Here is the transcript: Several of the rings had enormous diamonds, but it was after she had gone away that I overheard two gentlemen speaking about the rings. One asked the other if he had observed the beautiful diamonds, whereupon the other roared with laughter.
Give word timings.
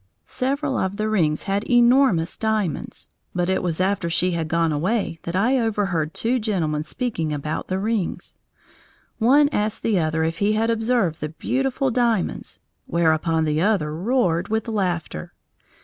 Several 0.25 0.77
of 0.79 0.97
the 0.97 1.07
rings 1.07 1.43
had 1.43 1.63
enormous 1.69 2.35
diamonds, 2.35 3.07
but 3.35 3.49
it 3.49 3.61
was 3.61 3.79
after 3.79 4.09
she 4.09 4.31
had 4.31 4.47
gone 4.47 4.71
away 4.71 5.19
that 5.21 5.35
I 5.35 5.59
overheard 5.59 6.15
two 6.15 6.39
gentlemen 6.39 6.81
speaking 6.81 7.31
about 7.31 7.67
the 7.67 7.77
rings. 7.77 8.35
One 9.19 9.47
asked 9.49 9.83
the 9.83 9.99
other 9.99 10.23
if 10.23 10.39
he 10.39 10.53
had 10.53 10.71
observed 10.71 11.21
the 11.21 11.29
beautiful 11.29 11.91
diamonds, 11.91 12.59
whereupon 12.87 13.45
the 13.45 13.61
other 13.61 13.95
roared 13.95 14.47
with 14.47 14.67
laughter. 14.67 15.33